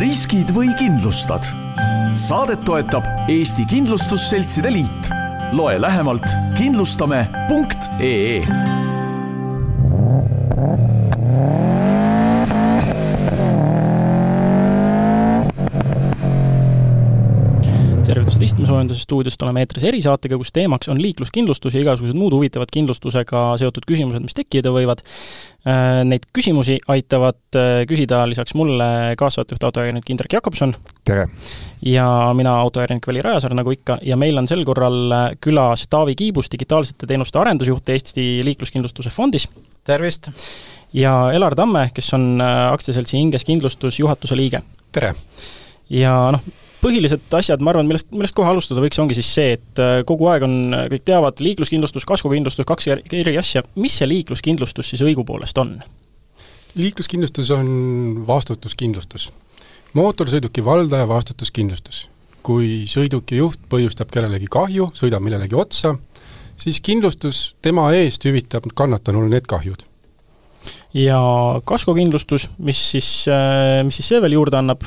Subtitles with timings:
[0.00, 1.44] riskid või kindlustad?
[2.14, 5.10] saadet toetab Eesti Kindlustusseltside Liit.
[5.52, 6.26] loe lähemalt
[6.58, 8.89] kindlustame.ee
[18.40, 23.42] tervitused istmesoojenduse stuudiost, oleme eetris erisaatega, kus teemaks on liikluskindlustus ja igasugused muud huvitavad kindlustusega
[23.60, 25.02] seotud küsimused, mis tekkida võivad.
[25.68, 30.74] Äh, neid küsimusi aitavad äh, küsida lisaks mulle kaassaatejuht, autoajakirjanik Indrek Jakobson.
[31.04, 31.28] tere!
[31.84, 36.16] ja mina, autoajakirjanik Veli Rajasaar, nagu ikka, ja meil on sel korral äh, külas Taavi
[36.16, 39.48] Kiibus, digitaalsete teenuste arendusjuht Eesti Liikluskindlustuse Fondis.
[39.84, 40.32] tervist!
[40.92, 44.64] ja Elar Tamme, kes on aktsiaseltsi Inges Kindlustus juhatuse liige.
[44.92, 45.14] tere!
[45.90, 46.42] ja noh,
[46.80, 50.28] põhilised asjad, ma arvan, millest, millest kohe alustada võiks, ongi siis see, et äh, kogu
[50.32, 50.58] aeg on,
[50.92, 55.78] kõik teavad, liikluskindlustus, kaskokindlustus, kaks eri asja, mis see liikluskindlustus siis õigupoolest on?
[56.74, 59.32] liikluskindlustus on vastutuskindlustus.
[59.92, 62.08] mootorsõiduki valdaja vastutuskindlustus.
[62.42, 65.96] kui sõiduki juht põhjustab kellelegi kahju, sõidab millelegi otsa,
[66.56, 69.82] siis kindlustus tema eest hüvitab kannatanule need kahjud.
[70.94, 71.20] ja
[71.64, 74.86] kaskokindlustus, mis siis, äh, mis siis see veel juurde annab?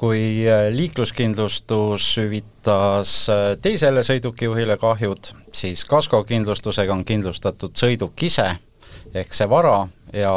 [0.00, 8.46] Kui äh, liikluskindlustus hüvitas äh, teisele sõidukijuhile kahjud, siis kaskokindlustusega on kindlustatud sõiduk ise,
[9.12, 9.82] ehk see vara,
[10.16, 10.32] ja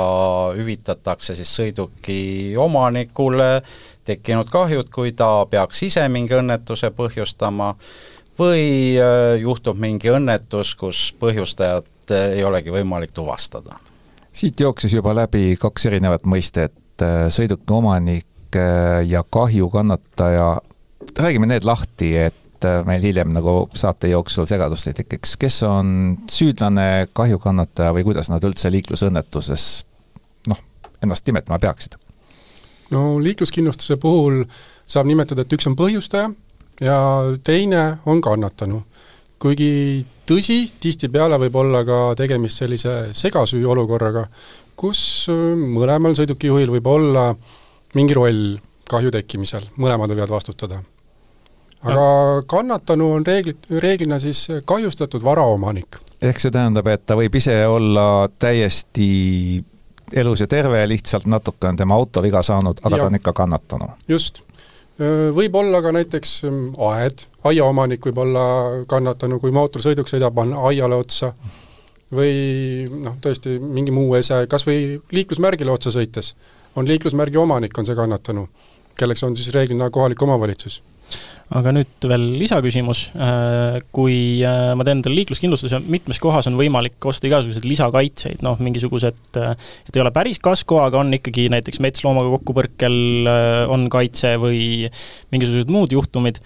[0.57, 2.17] hüvitatakse siis sõiduki
[2.59, 3.61] omanikule
[4.03, 7.71] tekkinud kahjud, kui ta peaks ise mingi õnnetuse põhjustama
[8.39, 8.67] või
[8.99, 13.79] äh, juhtub mingi õnnetus, kus põhjustajat ei olegi võimalik tuvastada.
[14.33, 16.75] siit jooksis juba läbi kaks erinevat mõistet,
[17.31, 18.27] sõiduki omanik
[19.07, 20.61] ja kahju kannataja,
[21.19, 25.89] räägime need lahti, et äh, meil hiljem nagu saate jooksul segadust ei tekiks, kes on
[26.31, 29.67] süüdlane, kahjukannataja või kuidas nad üldse liiklusõnnetuses
[30.51, 30.63] noh,
[31.03, 31.99] ennast nimetama peaksid?
[32.93, 34.43] no liikluskindlustuse puhul
[34.85, 36.29] saab nimetada, et üks on põhjustaja
[36.83, 36.97] ja
[37.43, 38.83] teine on kannatanu.
[39.39, 44.27] kuigi tõsi, tihtipeale võib olla ka tegemist sellise segasüü olukorraga,
[44.75, 47.59] kus äh, mõlemal sõidukijuhil võib olla äh,
[47.97, 48.57] mingi roll
[48.89, 50.81] kahju tekkimisel, mõlemad võivad vastutada.
[51.83, 55.99] aga kannatanu on reeglit, reeglina siis kahjustatud varaomanik.
[56.21, 59.63] ehk see tähendab, et ta võib ise olla täiesti
[60.13, 63.01] elus ja terve, lihtsalt natuke on tema auto viga saanud, aga ja.
[63.01, 63.91] ta on ikka kannatanu?
[64.07, 64.43] just.
[65.33, 66.43] Võib olla ka näiteks
[66.85, 68.43] aed, aiaomanik võib olla
[68.87, 71.31] kannatanu, kui mootorsõiduk sõidab aiale otsa,
[72.13, 72.33] või
[72.91, 76.35] noh, tõesti mingi muu ese, kas või liiklusmärgile otsa sõites
[76.75, 78.47] on liiklusmärgi omanik, on see kannatanu,
[78.97, 80.81] kelleks on siis reeglina kohalik omavalitsus.
[81.53, 84.15] Aga nüüd veel lisaküsimus, äh, kui
[84.47, 89.51] äh, ma teen endale liikluskindlustuse, mitmes kohas on võimalik osta igasuguseid lisakaitseid, noh, mingisugused, äh,
[89.85, 92.97] et ei ole päris kasko, aga on ikkagi näiteks metsloomaga kokkupõrkel
[93.69, 94.63] on kaitse või
[95.35, 96.39] mingisugused muud juhtumid,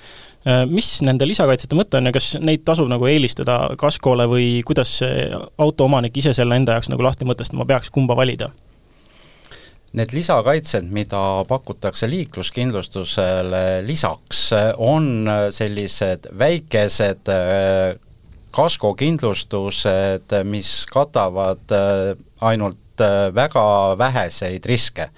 [0.71, 5.27] mis nende lisakaitsete mõte on ja kas neid tasub nagu eelistada kaskole või kuidas see
[5.59, 8.49] autoomanik ise selle enda jaoks nagu lahti mõtestama peaks, kumba valida?
[9.97, 11.19] Need lisakaitsed, mida
[11.50, 14.41] pakutakse liikluskindlustusele lisaks,
[14.78, 17.96] on sellised väikesed äh,
[18.53, 22.13] kaskokindlustused, mis katavad äh,
[22.46, 25.09] ainult äh, väga väheseid riske.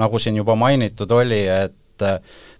[0.00, 2.02] nagu siin juba mainitud oli, et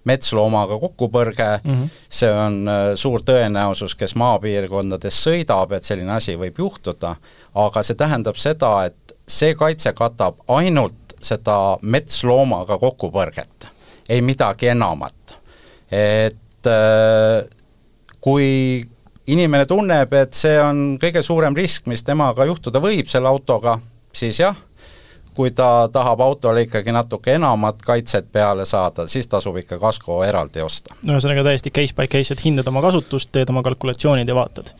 [0.04, 1.89] metsloomaga kokkupõrge mm, -hmm.
[2.09, 7.16] see on suur tõenäosus, kes maapiirkondades sõidab, et selline asi võib juhtuda,
[7.54, 13.69] aga see tähendab seda, et see kaitse katab ainult seda metsloomaga kokkupõrget,
[14.09, 15.38] ei midagi enamat.
[15.93, 17.44] et äh,
[18.21, 18.83] kui
[19.27, 23.77] inimene tunneb, et see on kõige suurem risk, mis temaga juhtuda võib selle autoga,
[24.15, 24.56] siis jah,
[25.37, 30.65] kui ta tahab autole ikkagi natuke enamat kaitset peale saada, siis tasub ikka kasko eraldi
[30.65, 30.97] osta.
[31.03, 34.75] no ühesõnaga täiesti case by case, et hindad oma kasutust, teed oma kalkulatsioonid ja vaatad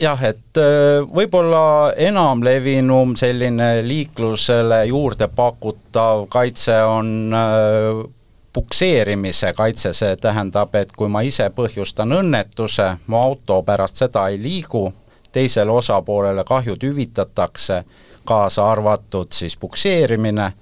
[0.00, 8.04] jah, et äh, võib-olla enamlevinum selline liiklusele juurde pakutav kaitse on äh,
[8.52, 14.40] pukseerimise kaitse, see tähendab, et kui ma ise põhjustan õnnetuse, mu auto pärast seda ei
[14.40, 14.86] liigu,
[15.32, 17.82] teisele osapoolele kahjud hüvitatakse,
[18.24, 20.52] kaasa arvatud siis pukseerimine,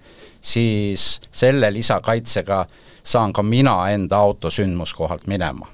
[0.41, 2.65] siis selle lisakaitsega
[3.03, 5.74] saan ka mina enda auto sündmuskohalt minema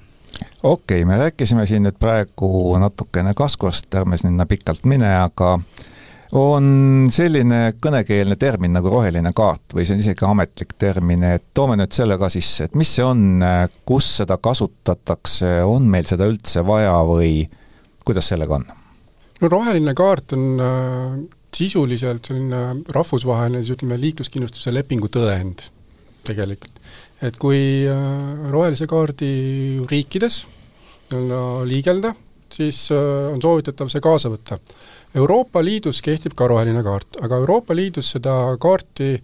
[0.63, 2.51] okei okay,, me rääkisime siin nüüd praegu
[2.81, 5.57] natukene kaskost, ärme sinna pikalt mine, aga
[6.39, 11.79] on selline kõnekeelne termin nagu roheline kaart või see on isegi ametlik termin, et toome
[11.81, 13.43] nüüd selle ka sisse, et mis see on,
[13.89, 17.49] kus seda kasutatakse, on meil seda üldse vaja või
[18.07, 18.71] kuidas sellega on?
[19.41, 21.21] no roheline kaart on äh,
[21.57, 25.65] sisuliselt selline rahvusvaheline siis ütleme, liikluskindlustuse lepingu tõend
[26.29, 26.80] tegelikult.
[27.23, 27.61] Et kui
[28.51, 29.31] rohelise kaardi
[29.91, 30.45] riikides
[31.11, 32.15] nii-öelda liigelda,
[32.53, 34.61] siis on soovitatav see kaasa võtta.
[35.19, 39.17] Euroopa Liidus kehtib ka roheline kaart, aga Euroopa Liidus seda kaarti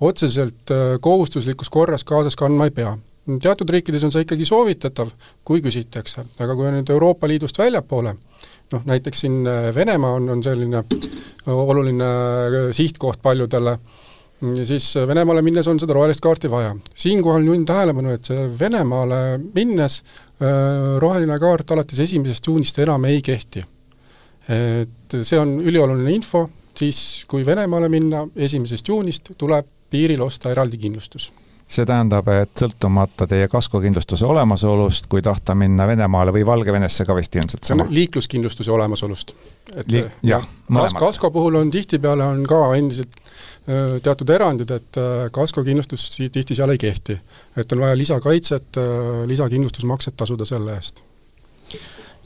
[0.00, 0.70] otseselt
[1.02, 2.94] kohustuslikus korras kaasas kandma ei pea
[3.42, 5.10] teatud riikides on see ikkagi soovitatav,
[5.46, 8.14] kui küsitakse, aga kui on nüüd Euroopa Liidust väljapoole,
[8.72, 13.76] noh näiteks siin äh, Venemaa on, on selline äh, oluline äh, sihtkoht paljudele,
[14.64, 16.74] siis Venemaale minnes on seda rohelist kaarti vaja.
[16.94, 20.02] siinkohal juhin tähelepanu, et see Venemaale minnes
[20.98, 23.64] roheline kaart alates esimesest juunist enam ei kehti.
[24.48, 30.80] et see on ülioluline info, siis kui Venemaale minna, esimesest juunist tuleb piiril osta eraldi
[30.82, 31.30] kindlustus
[31.72, 37.36] see tähendab, et sõltumata teie kaskokindlustuse olemasolust, kui tahta minna Venemaale või Valgevenesse ka vist
[37.38, 37.86] ilmselt sama?
[37.88, 39.34] liikluskindlustuse olemasolust.
[39.74, 43.21] et Liik, jah, kas-, kasko puhul on tihtipeale, on ka endiselt
[44.02, 44.98] teatud erandid, et
[45.32, 47.18] kaskokindlustus tihti seal ei kehti.
[47.56, 48.80] et on vaja lisakaitset,
[49.26, 51.04] lisakindlustusmakset tasuda selle eest.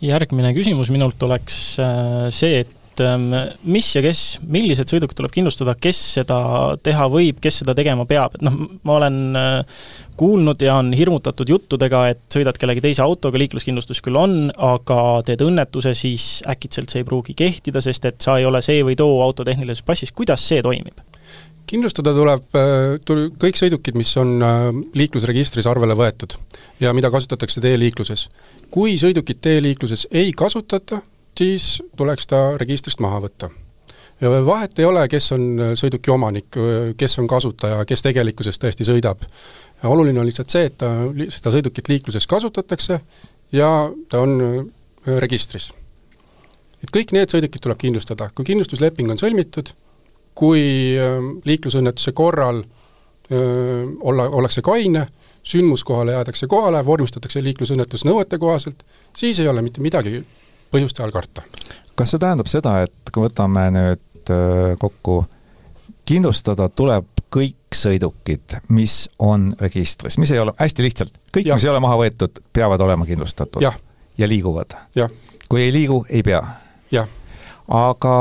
[0.00, 1.60] järgmine küsimus minult oleks
[2.30, 2.64] see,
[2.96, 3.32] et ähm,
[3.68, 6.38] mis ja kes, millised sõidukid tuleb kindlustada, kes seda
[6.82, 9.82] teha võib, kes seda tegema peab, et noh, ma olen äh,
[10.16, 15.44] kuulnud ja on hirmutatud juttudega, et sõidad kellegi teise autoga, liikluskindlustus küll on, aga teed
[15.44, 19.20] õnnetuse, siis äkitselt see ei pruugi kehtida, sest et sa ei ole see või too
[19.24, 21.05] auto tehnilises passis, kuidas see toimib?
[21.66, 26.38] Kindlustada tuleb, äh, tul-, kõik sõidukid, mis on äh, liiklusregistris arvele võetud
[26.80, 28.28] ja mida kasutatakse teeliikluses.
[28.70, 31.02] kui sõidukit teeliikluses ei kasutata,
[31.38, 33.50] siis tuleks ta registrist maha võtta.
[34.20, 36.56] ja vahet ei ole, kes on sõiduki omanik,
[36.96, 39.24] kes on kasutaja, kes tegelikkuses tõesti sõidab.
[39.84, 40.90] oluline on lihtsalt see, et ta,
[41.28, 43.00] seda sõidukit liikluses kasutatakse
[43.52, 45.72] ja ta on äh, registris.
[46.82, 49.72] et kõik need sõidukid tuleb kindlustada, kui kindlustusleping on sõlmitud,
[50.36, 50.62] kui
[51.00, 51.16] äh,
[51.48, 55.06] liiklusõnnetuse korral öö, äh, olla, ollakse kaine,
[55.46, 58.84] sündmuskohale jäädakse kohale, vormistatakse liiklusõnnetus nõuete kohaselt,
[59.16, 60.20] siis ei ole mitte midagi
[60.70, 61.42] põhjuste all karta.
[61.96, 65.22] kas see tähendab seda, et kui võtame nüüd äh, kokku,
[66.06, 71.72] kindlustada tuleb kõik sõidukid, mis on registris, mis ei ole, hästi lihtsalt, kõik, mis ei
[71.72, 73.64] ole maha võetud, peavad olema kindlustatud?
[74.18, 74.76] ja liiguvad?
[75.48, 76.42] kui ei liigu, ei pea?
[77.66, 78.14] aga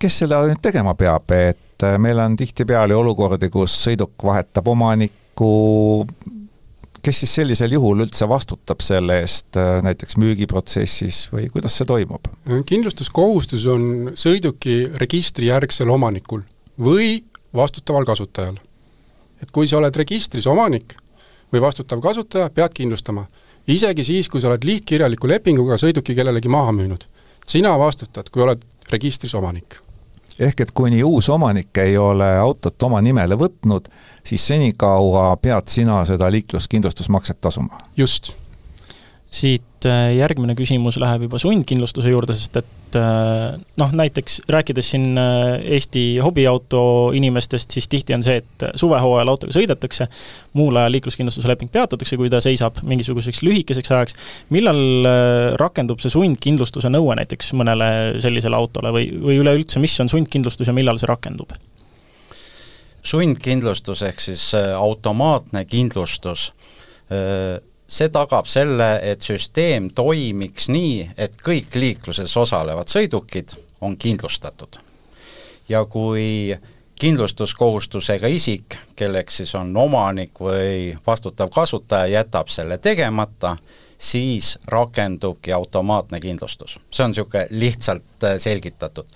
[0.00, 5.50] kes seda nüüd tegema peab, et äh, meil on tihtipeale olukordi, kus sõiduk vahetab omanikku,
[7.00, 12.30] kes siis sellisel juhul üldse vastutab selle eest äh, näiteks müügiprotsessis või kuidas see toimub?
[12.68, 16.44] kindlustuskohustus on sõiduki registrijärgsel omanikul
[16.80, 17.18] või
[17.56, 18.56] vastutaval kasutajal.
[19.42, 20.96] et kui sa oled registris omanik
[21.52, 23.26] või vastutav kasutaja, pead kindlustama.
[23.66, 27.04] isegi siis, kui sa oled lihtkirjaliku lepinguga sõiduki kellelegi maha müünud.
[27.46, 29.80] sina vastutad, kui oled registris omanik
[30.38, 33.88] ehk et kuni uus omanik ei ole autot oma nimele võtnud,
[34.24, 37.78] siis senikaua pead sina seda liikluskindlustusmakset tasuma?
[37.96, 38.32] just.
[39.30, 45.14] Siit äh, järgmine küsimus läheb juba sundkindlustuse juurde, sest et äh, noh, näiteks rääkides siin
[45.20, 46.82] äh, Eesti hobiauto
[47.14, 50.08] inimestest, siis tihti on see, et suvehooajal autoga sõidetakse,
[50.58, 54.18] muul ajal liikluskindlustuse leping peatatakse, kui ta seisab mingisuguseks lühikeseks ajaks.
[54.50, 54.82] millal
[55.62, 57.90] rakendub see sundkindlustuse nõue näiteks mõnele
[58.22, 61.54] sellisele autole või, või üleüldse, mis on sundkindlustus ja millal see rakendub?
[63.06, 66.50] sundkindlustus ehk siis automaatne kindlustus
[67.90, 74.78] see tagab selle, et süsteem toimiks nii, et kõik liikluses osalevad sõidukid on kindlustatud.
[75.68, 76.56] ja kui
[77.00, 83.56] kindlustuskohustusega isik, kelleks siis on omanik või vastutav kasutaja, jätab selle tegemata,
[83.98, 86.78] siis rakendubki automaatne kindlustus.
[86.90, 89.06] see on niisugune lihtsalt äh, selgitatud.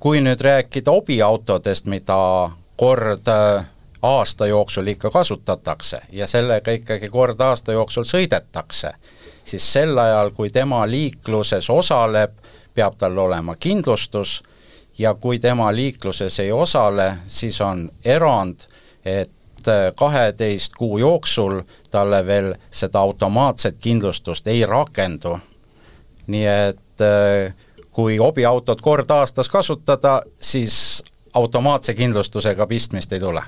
[0.00, 3.66] kui nüüd rääkida hobiautodest, mida kord äh,
[4.02, 8.92] aasta jooksul ikka kasutatakse ja sellega ikkagi kord aasta jooksul sõidetakse,
[9.44, 12.32] siis sel ajal, kui tema liikluses osaleb,
[12.74, 14.42] peab tal olema kindlustus
[14.98, 18.60] ja kui tema liikluses ei osale, siis on erand,
[19.04, 19.30] et
[19.96, 25.38] kaheteist kuu jooksul talle veel seda automaatset kindlustust ei rakendu.
[26.26, 27.02] nii et
[27.90, 31.02] kui hobiautot kord aastas kasutada, siis
[31.34, 33.42] automaatse kindlustusega pistmist ei tule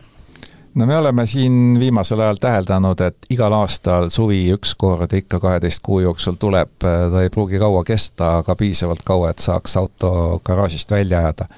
[0.75, 6.01] no me oleme siin viimasel ajal täheldanud, et igal aastal suvi ükskord ikka kaheteist kuu
[6.01, 11.19] jooksul tuleb, ta ei pruugi kaua kesta, aga piisavalt kaua, et saaks auto garaažist välja
[11.19, 11.49] ajada.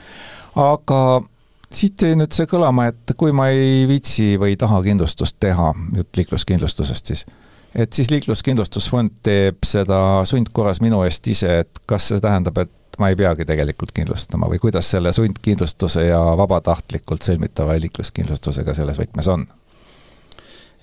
[0.54, 1.23] aga
[1.75, 5.73] siit jäi nüüd see kõlama, et kui ma ei viitsi või ei taha kindlustust teha,
[5.97, 7.26] jutt liikluskindlustusest siis,
[7.75, 13.10] et siis liikluskindlustusfond teeb seda sundkorras minu eest ise, et kas see tähendab, et ma
[13.10, 19.46] ei peagi tegelikult kindlustama või kuidas selle sundkindlustuse ja vabatahtlikult sõlmitava liikluskindlustusega selles võtmes on?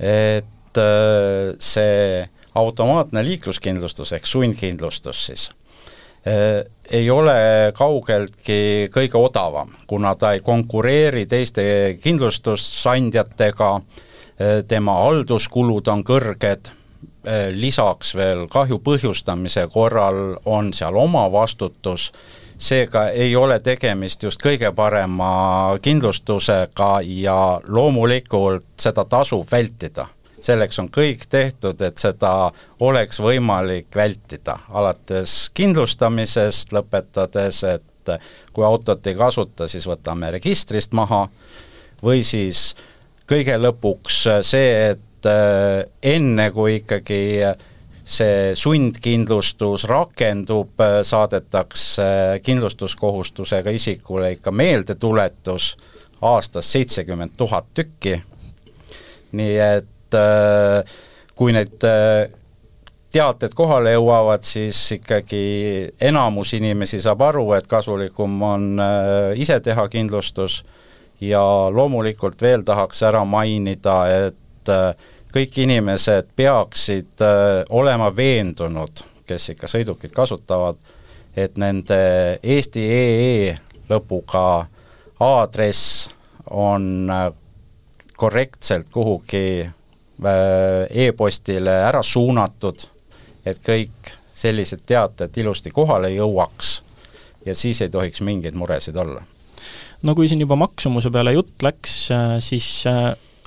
[0.02, 2.28] et äh, see
[2.58, 5.48] automaatne liikluskindlustus ehk sundkindlustus siis
[6.28, 7.36] äh, ei ole
[7.78, 11.64] kaugeltki kõige odavam, kuna ta ei konkureeri teiste
[12.04, 13.70] kindlustusandjatega,
[14.68, 16.72] tema halduskulud on kõrged,
[17.54, 22.12] lisaks veel kahju põhjustamise korral on seal omavastutus,
[22.58, 30.08] seega ei ole tegemist just kõige parema kindlustusega ja loomulikult seda tasub vältida.
[30.42, 32.52] Selleks on kõik tehtud, et seda
[32.82, 38.14] oleks võimalik vältida, alates kindlustamisest, lõpetades, et
[38.54, 41.28] kui autot ei kasuta, siis võtame registrist maha,
[42.02, 42.72] või siis
[43.30, 47.22] kõige lõpuks see, et äh, enne, kui ikkagi
[48.12, 55.76] see sundkindlustus rakendub, saadetakse kindlustuskohustusega isikule ikka meeldetuletus
[56.22, 58.22] aastas seitsekümmend tuhat tükki,
[59.32, 60.84] nii et äh,
[61.36, 62.30] kui need äh,
[63.12, 65.42] teated kohale jõuavad, siis ikkagi
[66.02, 70.62] enamus inimesi saab aru, et kasulikum on äh, ise teha kindlustus
[71.22, 71.42] ja
[71.74, 73.98] loomulikult veel tahaks ära mainida,
[74.28, 74.70] et
[75.32, 80.80] kõik inimesed peaksid äh, olema veendunud, kes ikka sõidukit kasutavad,
[81.36, 82.00] et nende
[82.44, 83.56] eesti.ee
[83.92, 84.46] lõpuga
[85.24, 86.10] aadress
[86.52, 87.30] on äh,
[88.18, 92.84] korrektselt kuhugi äh, e-postile ära suunatud,
[93.46, 96.82] et kõik sellised teated ilusti kohale jõuaks
[97.46, 99.24] ja siis ei tohiks mingeid muresid olla.
[100.02, 102.10] no kui siin juba maksumuse peale jutt läks,
[102.40, 102.68] siis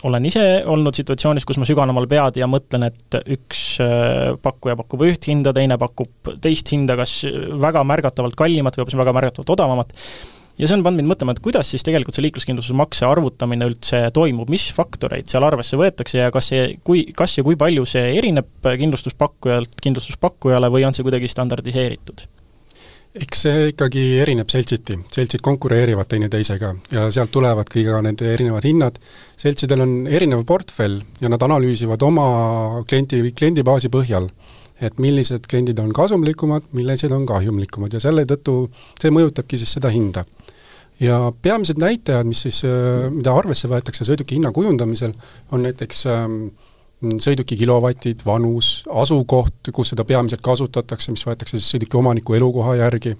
[0.05, 4.77] olen ise olnud situatsioonis, kus ma sügan omal pead ja mõtlen, et üks äh, pakkuja
[4.81, 7.23] pakub üht hinda, teine pakub teist hinda, kas
[7.61, 9.95] väga märgatavalt kallimat või hoopis väga märgatavalt odavamat,
[10.59, 14.51] ja see on pannud mind mõtlema, et kuidas siis tegelikult see liikluskindlustusmakse arvutamine üldse toimub,
[14.53, 18.53] mis faktoreid seal arvesse võetakse ja kas see, kui, kas ja kui palju see erineb
[18.63, 22.27] kindlustuspakkujalt kindlustuspakkujale või on see kuidagi standardiseeritud?
[23.15, 28.99] Eks see ikkagi erineb seltsiti, seltsid konkureerivad teineteisega ja sealt tulevadki ka need erinevad hinnad,
[29.39, 32.27] seltsidel on erinev portfell ja nad analüüsivad oma
[32.91, 34.27] kliendi, kliendibaasi põhjal,
[34.83, 38.57] et millised kliendid on kasumlikumad, millised on kahjumlikumad ja selle tõttu
[38.99, 40.27] see mõjutabki siis seda hinda.
[40.99, 42.65] ja peamised näitajad, mis siis,
[43.15, 45.15] mida arvesse võetakse sõiduki hinna kujundamisel,
[45.53, 46.39] on näiteks ähm,
[47.23, 53.15] sõiduki kilovatid, vanus, asukoht, kus seda peamiselt kasutatakse, mis võetakse siis sõiduki omaniku elukoha järgi,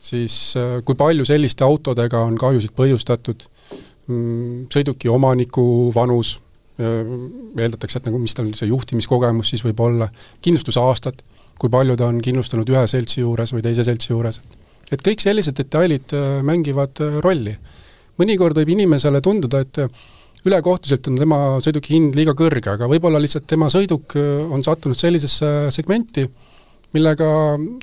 [0.00, 3.44] siis äh, kui palju selliste autodega on kahjusid põhjustatud,
[4.08, 6.38] mm, sõiduki omaniku vanus,
[6.80, 7.02] äh,
[7.58, 10.10] eeldatakse, et nagu mis tal see juhtimiskogemus siis võib olla,
[10.44, 11.20] kindlustusaastad,
[11.60, 14.40] kui palju ta on kindlustanud ühe seltsi juures või teise seltsi juures,
[14.90, 17.56] et kõik sellised detailid äh, mängivad rolli.
[18.20, 19.78] mõnikord võib inimesele tunduda, et
[20.46, 24.98] ülekohtuselt on tema sõiduki hind liiga kõrge, aga võib-olla lihtsalt tema sõiduk äh, on sattunud
[24.98, 26.26] sellisesse segmenti,
[26.96, 27.26] millega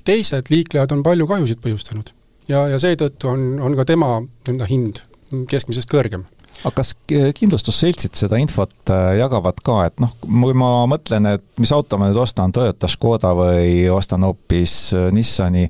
[0.07, 2.13] teised liiklejad on palju kahjusid põhjustanud.
[2.49, 5.03] ja, ja seetõttu on, on ka tema enda hind
[5.51, 6.25] keskmisest kõrgem
[6.65, 6.93] aga kas
[7.37, 12.09] kindlustusseltsid seda infot äh, jagavad ka, et noh, kui ma mõtlen, et mis auto ma
[12.09, 15.67] nüüd ostan, Toyota Škoda või ostan hoopis äh, Nissani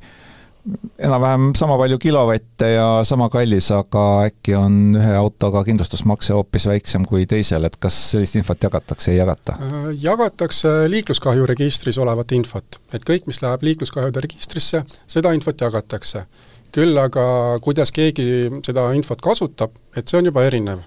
[1.00, 7.05] enam-vähem sama palju kilovatte ja sama kallis, aga äkki on ühe autoga kindlustusmakse hoopis väiksem
[7.07, 9.57] kui teisel, et kas sellist infot jagatakse, ei jagata?
[9.62, 12.81] Äh, jagatakse liikluskahju registris olevat infot.
[12.93, 16.25] et kõik, mis läheb liikluskahjude registrisse, seda infot jagatakse.
[16.71, 17.24] küll aga
[17.63, 20.83] kuidas keegi seda infot kasutab, et see on juba erinev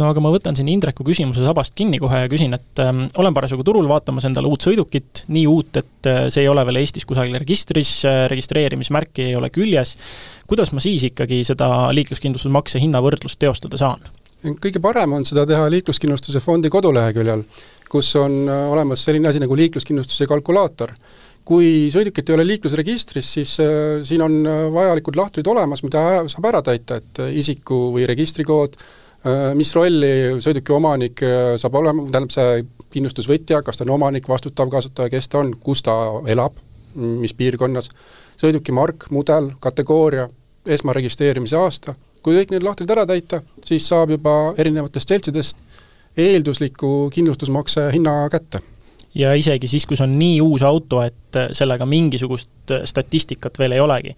[0.00, 3.34] no aga ma võtan siin Indreku küsimuse sabast kinni kohe ja küsin, et ähm, olen
[3.36, 7.06] parasjagu turul vaatamas endale uut sõidukit, nii uut, et äh, see ei ole veel Eestis
[7.08, 9.96] kusagil registris äh,, registreerimismärki ei ole küljes,
[10.48, 14.04] kuidas ma siis ikkagi seda liikluskindlustusmakse hinnavõrdlust teostada saan?
[14.42, 17.44] kõige parem on seda teha Liikluskindlustuse fondi koduleheküljel,
[17.92, 20.96] kus on äh, olemas selline asi nagu liikluskindlustuse kalkulaator
[21.46, 26.50] kui sõidukit ei ole liiklusregistris, siis äh, siin on äh, vajalikud lahtrid olemas, mida saab
[26.50, 29.11] ära täita, et äh, isiku või registrikood äh,, Äh,
[29.54, 30.12] mis rolli
[30.42, 35.30] sõiduki omanik äh, saab olema, tähendab see kindlustusvõtja, kas ta on omanik, vastutav kasutaja, kes
[35.30, 35.94] ta on, kus ta
[36.28, 36.56] elab,
[36.96, 37.88] mis piirkonnas,
[38.40, 40.26] sõiduki mark, mudel, kategooria,
[40.68, 45.62] esmaregistreerimise aasta, kui kõik need lahtrid ära täita, siis saab juba erinevatest seltsidest
[46.18, 48.60] eeldusliku kindlustusmakse hinna kätte.
[49.14, 53.80] Ja isegi siis, kui see on nii uus auto, et sellega mingisugust statistikat veel ei
[53.80, 54.14] olegi.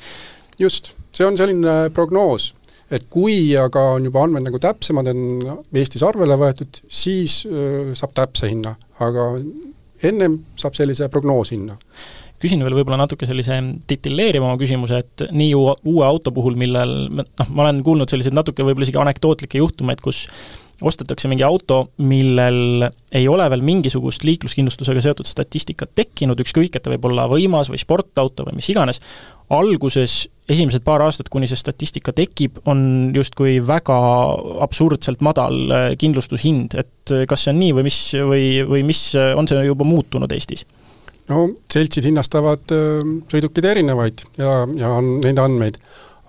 [0.58, 2.54] just, see on selline prognoos
[2.92, 8.12] et kui aga on juba andmed nagu täpsemad, on Eestis arvele võetud, siis öö, saab
[8.16, 8.74] täpse hinna,
[9.04, 9.30] aga
[10.04, 11.78] ennem saab sellise prognoosinna
[12.44, 13.56] küsin veel võib-olla natuke sellise
[13.88, 18.66] titilleerivama küsimuse, et nii uue, uue auto puhul, millel noh, ma olen kuulnud selliseid natuke
[18.66, 20.26] võib-olla isegi anekdootlikke juhtumeid, kus
[20.84, 26.92] ostetakse mingi auto, millel ei ole veel mingisugust liikluskindlustusega seotud statistikat tekkinud, ükskõik, et ta
[26.92, 29.00] võib olla võimas või sportauto või mis iganes,
[29.54, 33.96] alguses esimesed paar aastat, kuni see statistika tekib, on justkui väga
[34.64, 38.00] absurdselt madal äh, kindlustushind, et äh, kas see on nii või mis,
[38.32, 40.66] või, või mis, äh, on see juba muutunud Eestis?
[41.24, 42.68] no seltsid hinnastavad
[43.32, 45.78] sõidukeid erinevaid ja, ja on neid andmeid.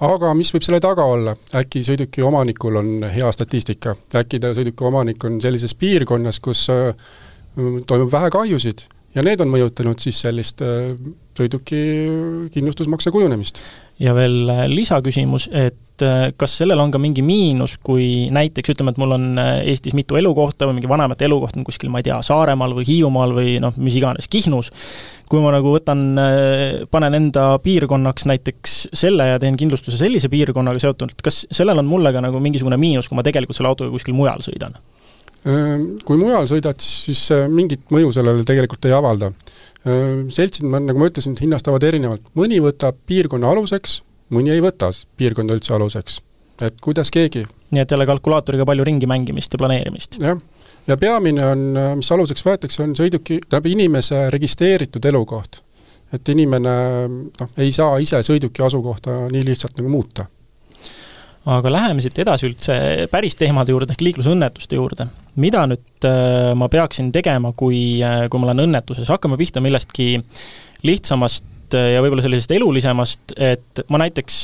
[0.07, 4.87] Aga mis võib selle taga olla, äkki sõiduki omanikul on hea statistika, äkki ta sõiduki
[4.87, 6.63] omanik on sellises piirkonnas, kus
[7.87, 8.85] toimub vähe kahjusid.
[9.15, 10.63] Ja need on mõjutanud siis sellist
[11.35, 11.81] sõiduki
[12.55, 13.59] kindlustusmakse kujunemist.
[13.99, 18.91] Ja veel äh, lisaküsimus, et äh, kas sellel on ka mingi miinus, kui näiteks ütleme,
[18.91, 22.17] et mul on Eestis mitu elukohta või mingi vanemate elukoht on kuskil, ma ei tea,
[22.25, 24.71] Saaremaal või Hiiumaal või noh, mis iganes, Kihnus,
[25.31, 26.03] kui ma nagu võtan,
[26.91, 32.11] panen enda piirkonnaks näiteks selle ja teen kindlustuse sellise piirkonnaga seotult, kas sellel on mulle
[32.13, 34.75] ka nagu mingisugune miinus, kui ma tegelikult selle autoga kuskil mujal sõidan?
[35.45, 39.29] Kui mujal sõidad, siis mingit mõju sellele tegelikult ei avalda.
[39.85, 43.99] Seltsid, ma, nagu ma ütlesin, hinnastavad erinevalt, mõni võtab piirkonna aluseks,
[44.33, 44.89] mõni ei võta
[45.19, 46.21] piirkonda üldse aluseks.
[46.61, 47.45] et kuidas keegi.
[47.71, 50.17] nii et jälle kalkulaatoriga palju ringi mängimist ja planeerimist?
[50.19, 50.39] jah,
[50.87, 51.67] ja peamine on,
[52.01, 55.61] mis aluseks võetakse, on sõiduki, tähendab inimese registreeritud elukoht.
[56.13, 56.75] et inimene
[57.09, 60.25] noh, ei saa ise sõiduki asukohta nii lihtsalt nagu muuta
[61.45, 62.75] aga läheme siit edasi üldse
[63.11, 65.09] päris teemade juurde ehk liiklusõnnetuste juurde.
[65.35, 70.15] mida nüüd äh, ma peaksin tegema, kui, äh, kui ma olen õnnetuses, hakkame pihta millestki
[70.87, 74.39] lihtsamast äh, ja võib-olla sellisest elulisemast, et ma näiteks,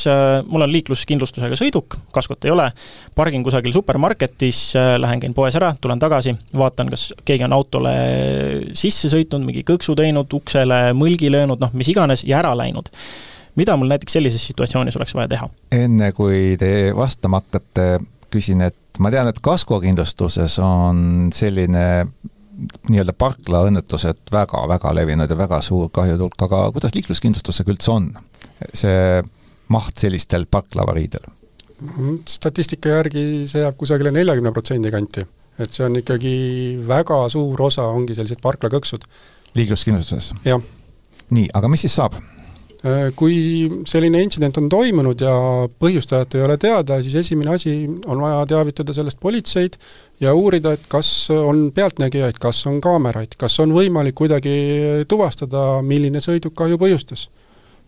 [0.51, 2.67] mul on liikluskindlustusega sõiduk, kaskot ei ole,
[3.15, 4.61] pargin kusagil supermarketis,
[5.01, 7.95] lähen käin poes ära, tulen tagasi, vaatan, kas keegi on autole
[8.77, 12.91] sisse sõitnud, mingi kõksu teinud, uksele mõlgi löönud, noh, mis iganes, ja ära läinud
[13.55, 15.49] mida mul näiteks sellises situatsioonis oleks vaja teha?
[15.75, 17.87] enne kui te vastama hakkate,
[18.31, 21.87] küsin, et ma tean, et kaskokindlustuses on selline
[22.91, 28.09] nii-öelda parklaõnnetused väga-väga levinud ja väga suur kahjude hulk, aga kuidas liikluskindlustusega üldse on?
[28.77, 29.21] see
[29.73, 31.23] maht sellistel parklavariidel?
[32.29, 35.25] statistika järgi see jääb kusagile neljakümne protsendi kanti.
[35.59, 36.35] et see on ikkagi
[36.87, 39.07] väga suur osa, ongi sellised parklakõksud.
[39.57, 40.33] liikluskindlustuses?
[40.45, 40.61] jah.
[41.31, 42.19] nii, aga mis siis saab?
[42.81, 43.35] Äh, kui
[43.85, 45.31] selline intsident on toimunud ja
[45.83, 47.75] põhjustajat ei ole teada, siis esimene asi
[48.09, 49.75] on vaja teavitada sellest politseid
[50.23, 54.53] ja uurida, et kas on pealtnägijaid, kas on kaameraid, kas on võimalik kuidagi
[55.05, 57.27] tuvastada, milline sõiduk kahju põhjustas.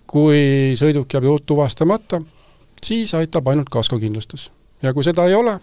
[0.06, 2.20] kui sõiduk jääb tuvastamata,
[2.84, 4.52] siis aitab ainult kaskokindlustus.
[4.84, 5.56] ja kui seda ei ole,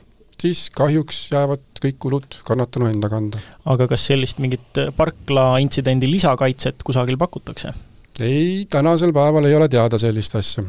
[0.43, 3.38] siis kahjuks jäävad kõik kulud kannatanu enda kanda.
[3.64, 7.89] aga kas sellist mingit parklaintsidendi lisakaitset kusagil pakutakse?
[8.20, 10.64] Ei, tänasel päeval ei ole teada sellist asja.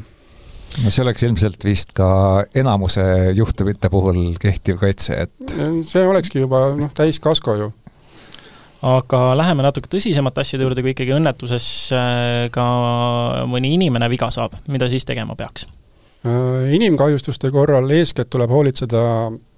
[0.83, 2.09] no see oleks ilmselt vist ka
[2.55, 3.03] enamuse
[3.35, 5.55] juhtumite puhul kehtiv kaitse, et
[5.89, 7.71] see olekski juba noh, täis kasko ju
[8.81, 12.65] aga läheme natuke tõsisemate asjade juurde, kui ikkagi õnnetuses äh, ka
[13.49, 15.67] mõni inimene viga saab, mida siis tegema peaks?
[16.25, 19.03] Äh, inimkahjustuste korral eeskätt tuleb hoolitseda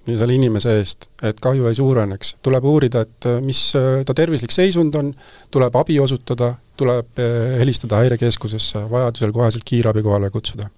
[0.06, 2.36] selle inimese eest, et kahju ei suureneks.
[2.42, 3.72] tuleb uurida, et äh, mis
[4.06, 5.14] ta tervislik seisund on,
[5.50, 10.68] tuleb abi osutada, tuleb eh, helistada häirekeskusesse, vajadusel koheselt kiirabi kohale kutsuda.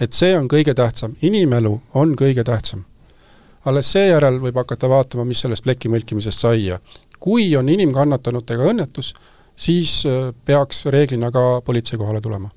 [0.00, 2.84] et see on kõige tähtsam, inimelu on kõige tähtsam.
[3.64, 6.78] alles seejärel võib hakata vaatama, mis sellest pleki mõlkimisest sai ja
[7.18, 9.14] kui on inimkannatanutega õnnetus,
[9.56, 10.02] siis
[10.44, 12.50] peaks reeglina ka politsei kohale tulema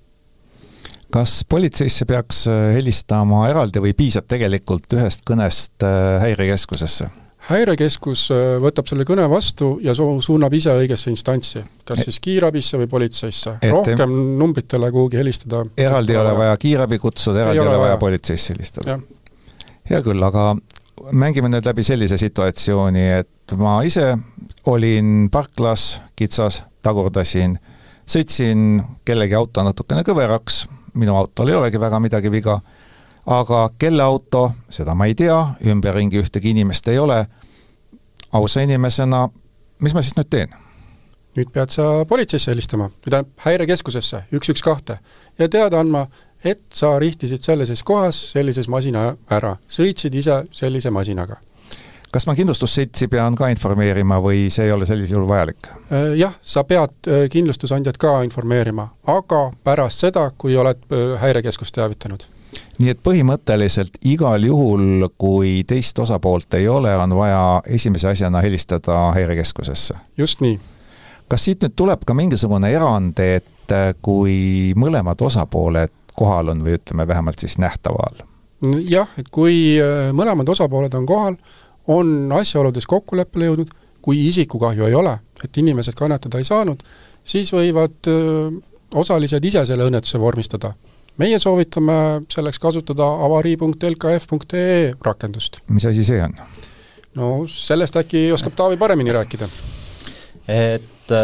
[1.13, 5.85] kas politseisse peaks eh, helistama eraldi või piisab tegelikult ühest kõnest
[6.23, 7.09] häirekeskusesse?
[7.47, 12.79] häirekeskus äh, võtab selle kõne vastu ja su-, suunab ise õigesse instantsi, kas siis kiirabisse
[12.81, 13.57] või politseisse.
[13.71, 18.55] rohkem numbritele kuhugi helistada eraldi ei ole vaja kiirabi kutsuda, eraldi ei ole vaja politseisse
[18.55, 18.99] helistada.
[19.89, 20.49] hea küll, aga
[21.11, 24.15] mängime nüüd läbi sellise situatsiooni, et ma ise
[24.67, 27.55] olin parklas, kitsas, tagurdasin,
[28.09, 30.65] sõitsin kellegi auto natukene kõveraks,
[30.97, 32.59] minu autol ei olegi väga midagi viga
[33.27, 37.25] aga kelle auto, seda ma ei tea, ümberringi ühtegi inimest ei ole.
[38.31, 39.29] ausa inimesena,
[39.79, 40.55] mis ma siis nüüd teen?
[41.37, 44.97] nüüd pead sa politseisse helistama, või tähendab häirekeskusesse, üks, üks, kahte,
[45.39, 46.07] ja teada andma,
[46.43, 51.37] et sa rihtisid sellises kohas sellises masina ära, sõitsid ise sellise masinaga
[52.11, 55.69] kas ma kindlustusseltsi pean ka informeerima või see ei ole sellisel juhul vajalik?
[55.91, 61.75] Äh, jah, sa pead äh, kindlustusandjat ka informeerima, aga pärast seda, kui oled äh, häirekeskust
[61.77, 62.29] teavitanud
[62.77, 67.41] nii et põhimõtteliselt igal juhul, kui teist osapoolt ei ole, on vaja
[67.75, 69.97] esimese asjana helistada häirekeskusesse?
[70.17, 70.55] just nii.
[71.27, 77.07] kas siit nüüd tuleb ka mingisugune erand, et kui mõlemad osapooled kohal on või ütleme,
[77.07, 78.23] vähemalt siis nähtaval?
[78.89, 79.77] jah, et kui
[80.15, 81.35] mõlemad osapooled on kohal,
[81.87, 83.71] on asjaoludes kokkuleppele jõudnud,
[84.01, 86.83] kui isikukahju ei ole, et inimesed kannatada ei saanud,
[87.27, 88.07] siis võivad
[88.95, 90.73] osalised ise selle õnnetuse vormistada.
[91.17, 91.93] meie soovitame
[92.29, 95.59] selleks kasutada avarii.lkf.ee rakendust.
[95.67, 96.35] mis asi see on?
[97.15, 99.49] no sellest äkki oskab Taavi paremini rääkida.
[100.47, 101.15] et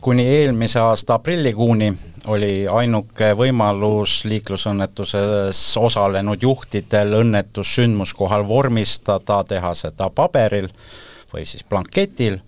[0.00, 1.92] kuni eelmise aasta aprillikuuni
[2.30, 10.68] oli ainuke võimalus liiklusõnnetuses osalenud juhtidel õnnetus sündmuskohal vormistada, teha seda paberil
[11.32, 12.38] või siis blanketil,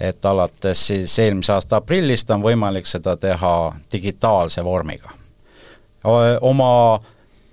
[0.00, 5.10] et alates siis eelmise aasta aprillist on võimalik seda teha digitaalse vormiga.
[6.40, 7.00] oma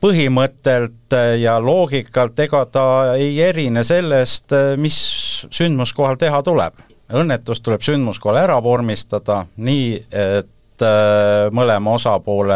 [0.03, 4.97] põhimõttelt ja loogikalt ega ta ei erine sellest, mis
[5.49, 6.73] sündmuskohal teha tuleb.
[7.13, 10.52] õnnetus tuleb sündmuskohal ära vormistada nii, et
[11.53, 12.55] mõlema osapoole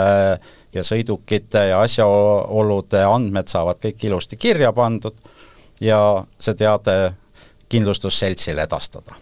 [0.74, 5.16] ja sõidukite ja asjaolude andmed saavad kõik ilusti kirja pandud
[5.82, 6.00] ja
[6.40, 6.98] see teade
[7.70, 9.16] kindlustusseltsile edastada.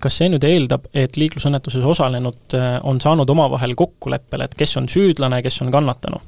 [0.00, 4.88] kas see nüüd eeldab, et liiklusõnnetuses osalenud äh, on saanud omavahel kokkuleppele, et kes on
[4.88, 6.20] süüdlane, kes on kannatanu?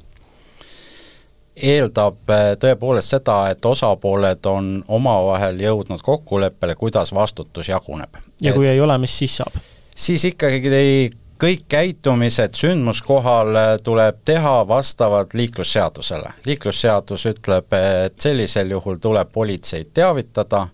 [1.55, 8.19] eeldab äh, tõepoolest seda, et osapooled on omavahel jõudnud kokkuleppele, kuidas vastutus jaguneb.
[8.41, 9.55] ja kui et, ei ole, mis siis saab?
[9.95, 16.33] siis ikkagi ei kõik käitumised sündmuskohal äh, tuleb teha vastavalt liiklusseadusele.
[16.45, 17.73] liiklusseadus ütleb,
[18.05, 20.67] et sellisel juhul tuleb politseid teavitada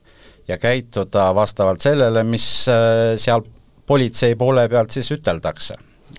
[0.47, 3.45] ja käituda vastavalt sellele, mis äh, seal
[3.87, 5.77] politsei poole pealt siis üteldakse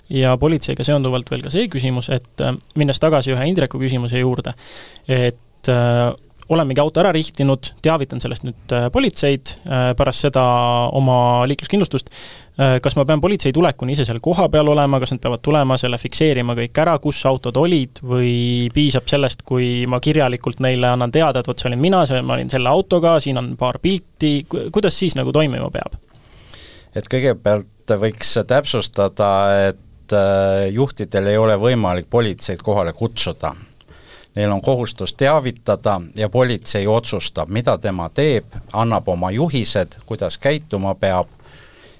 [0.09, 4.55] ja politseiga seonduvalt veel ka see küsimus, et äh, minnes tagasi ühe Indreku küsimuse juurde,
[5.09, 5.69] et
[6.49, 10.43] olemegi auto ära rihtinud, teavitan sellest nüüd äh, politseid, äh, pärast seda
[10.97, 11.19] oma
[11.51, 12.09] liikluskindlustust,
[12.57, 16.01] äh, kas ma pean politsei tulekuni ise seal kohapeal olema, kas nad peavad tulema selle
[16.01, 18.33] fikseerima kõik ära, kus autod olid, või
[18.75, 22.39] piisab sellest, kui ma kirjalikult neile annan teada, et vot see olin mina, see, ma
[22.39, 26.01] olin selle autoga, siin on paar pilti, kuidas siis nagu toimima peab?
[26.97, 29.29] et kõigepealt võiks täpsustada,
[29.69, 30.15] et
[30.73, 33.53] juhtidel ei ole võimalik politseid kohale kutsuda
[34.39, 40.95] neil on kohustus teavitada ja politsei otsustab, mida tema teeb, annab oma juhised, kuidas käituma
[40.95, 41.27] peab.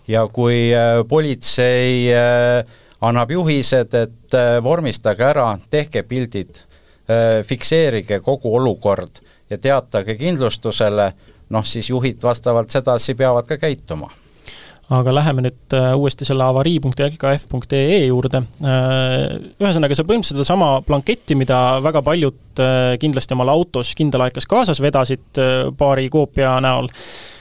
[0.09, 2.63] Ja kui äh, politsei äh,
[3.01, 6.65] annab juhised, et äh, vormistage ära, tehke pildid,
[7.49, 11.07] fikseerige kogu olukord ja teatage kindlustusele,
[11.49, 14.11] noh siis juhid vastavalt sedasi peavad ka käituma
[14.95, 18.41] aga läheme nüüd äh, uuesti selle avarii.lkf.ee juurde.
[18.65, 19.17] Äh,
[19.61, 25.43] ühesõnaga, sa põhimõtteliselt sedasama blanketti, mida väga paljud äh, kindlasti omal autos kindlalaekas kaasas vedasid
[25.79, 26.89] paari koopia näol,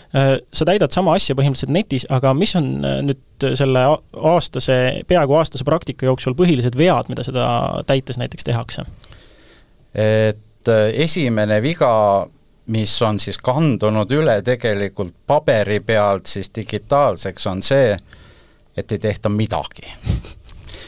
[0.08, 2.68] sa täidad sama asja põhimõtteliselt netis, aga mis on
[3.10, 3.82] nüüd selle
[4.16, 7.48] aastase, peaaegu aastase praktika jooksul põhilised vead, mida seda
[7.90, 8.88] täites näiteks tehakse?
[9.98, 10.70] et
[11.04, 11.90] esimene viga
[12.68, 17.98] mis on siis kandunud üle tegelikult paberi pealt siis digitaalseks, on see,
[18.78, 19.88] et ei tehta midagi.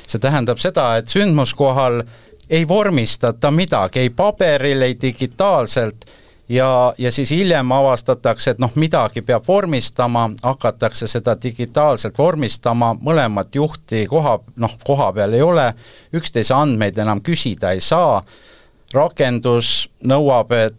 [0.08, 2.02] see tähendab seda, et sündmuskohal
[2.50, 6.06] ei vormistata midagi ei paberil, ei digitaalselt
[6.50, 13.56] ja, ja siis hiljem avastatakse, et noh, midagi peab vormistama, hakatakse seda digitaalselt vormistama, mõlemat
[13.56, 15.70] juhti koha, noh, koha peal ei ole,
[16.14, 18.22] üksteise andmeid enam küsida ei saa,
[18.94, 20.78] rakendus nõuab, et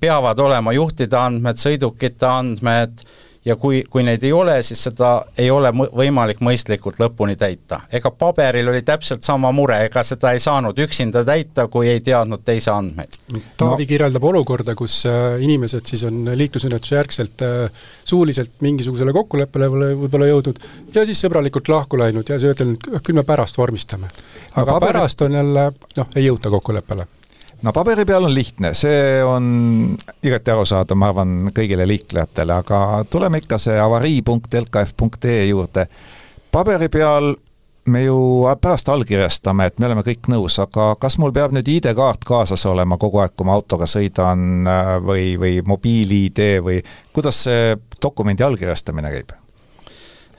[0.00, 3.02] peavad olema juhtide andmed, sõidukite andmed
[3.46, 7.80] ja kui, kui neid ei ole, siis seda ei ole võimalik mõistlikult lõpuni täita.
[7.94, 12.42] ega paberil oli täpselt sama mure, ega seda ei saanud üksinda täita, kui ei teadnud
[12.44, 13.18] teise andmeid.
[13.56, 13.88] Taavi no.
[13.88, 20.58] kirjeldab olukorda, kus äh, inimesed siis on liiklusõnnetuse järgselt äh, suuliselt mingisugusele kokkuleppele võib-olla jõudnud
[20.94, 24.10] ja siis sõbralikult lahku läinud ja siis öelnud, küll me pärast vormistame.
[24.54, 24.90] aga no, paber...
[24.90, 27.06] pärast on jälle noh, ei jõuta kokkuleppele
[27.62, 33.40] no paberi peal on lihtne, see on igati arusaadav, ma arvan, kõigile liiklejatele, aga tuleme
[33.42, 35.86] ikka see avarii.lkf.ee juurde.
[36.52, 37.34] paberi peal
[37.86, 38.18] me ju
[38.60, 42.98] pärast allkirjastame, et me oleme kõik nõus, aga kas mul peab nüüd ID-kaart kaasas olema
[42.98, 44.66] kogu aeg, kui ma autoga sõidan
[45.06, 46.80] või, või mobiil-ID või
[47.14, 49.36] kuidas see dokumendi allkirjastamine käib?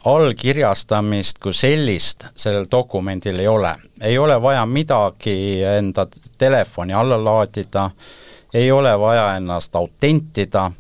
[0.07, 3.75] Allkirjastamist kui sellist sellel dokumendil ei ole.
[4.01, 7.89] ei ole vaja midagi enda telefoni alla laadida,
[8.53, 10.71] ei ole vaja ennast autentida,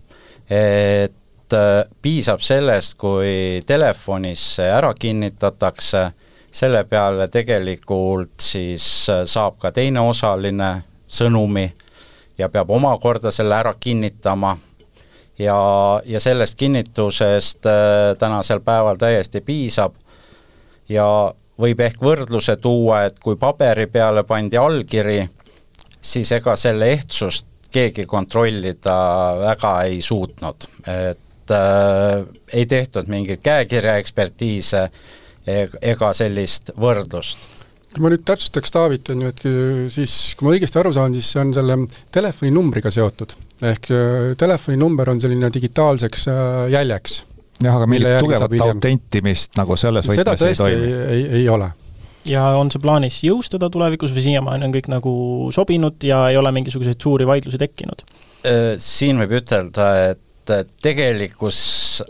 [0.49, 6.11] et äh, piisab sellest, kui telefonis ära kinnitatakse,
[6.51, 10.71] selle peale tegelikult siis äh, saab ka teine osaline
[11.07, 11.67] sõnumi
[12.37, 14.57] ja peab omakorda selle ära kinnitama
[15.39, 19.95] ja, ja sellest kinnitusest äh, tänasel päeval täiesti piisab.
[20.89, 25.19] Ja võib ehk võrdluse tuua, et kui paberi peale pandi allkiri,
[26.01, 28.95] siis ega selle ehtsust keegi kontrollida
[29.41, 32.23] väga ei suutnud, et äh,
[32.53, 34.87] ei tehtud mingeid käekirjaekspertiise
[35.47, 37.56] ega sellist võrdlust
[38.03, 39.45] ma nüüd täpsustaks Taavit, on ju, et
[39.93, 41.79] siis kui ma õigesti aru saan, siis see on selle
[42.13, 43.37] telefoninumbriga seotud.
[43.71, 47.23] ehk äh, telefoninumber on selline digitaalseks äh, jäljeks.
[47.63, 50.93] jah, aga mingit tugevat autentimist nagu selles võtmes ei toimi?
[50.93, 51.71] ei, ei, ei ole
[52.27, 55.11] ja on see plaanis jõustada tulevikus või siiamaani on kõik nagu
[55.55, 58.03] sobinud ja ei ole mingisuguseid suuri vaidlusi tekkinud?
[58.45, 60.23] Äh, siin võib ütelda, et
[60.81, 61.57] tegelikkus